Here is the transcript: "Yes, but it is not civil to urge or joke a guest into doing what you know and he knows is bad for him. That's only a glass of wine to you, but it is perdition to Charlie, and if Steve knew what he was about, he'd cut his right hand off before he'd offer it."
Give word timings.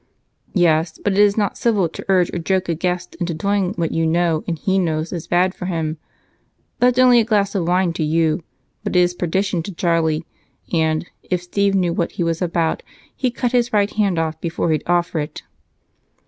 "Yes, 0.55 0.97
but 0.97 1.13
it 1.13 1.19
is 1.19 1.37
not 1.37 1.59
civil 1.59 1.87
to 1.89 2.03
urge 2.09 2.33
or 2.33 2.39
joke 2.39 2.67
a 2.67 2.73
guest 2.73 3.13
into 3.19 3.35
doing 3.35 3.73
what 3.75 3.91
you 3.91 4.07
know 4.07 4.43
and 4.47 4.57
he 4.57 4.79
knows 4.79 5.13
is 5.13 5.27
bad 5.27 5.53
for 5.53 5.67
him. 5.67 5.99
That's 6.79 6.97
only 6.97 7.19
a 7.19 7.23
glass 7.23 7.53
of 7.53 7.67
wine 7.67 7.93
to 7.93 8.03
you, 8.03 8.43
but 8.83 8.95
it 8.95 8.99
is 8.99 9.13
perdition 9.13 9.61
to 9.61 9.71
Charlie, 9.75 10.25
and 10.73 11.05
if 11.21 11.43
Steve 11.43 11.75
knew 11.75 11.93
what 11.93 12.13
he 12.13 12.23
was 12.23 12.41
about, 12.41 12.81
he'd 13.15 13.35
cut 13.35 13.51
his 13.51 13.71
right 13.73 13.91
hand 13.93 14.17
off 14.17 14.41
before 14.41 14.71
he'd 14.71 14.81
offer 14.87 15.19
it." 15.19 15.43